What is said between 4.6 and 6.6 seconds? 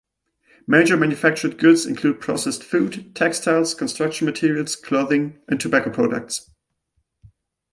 clothing and tobacco products.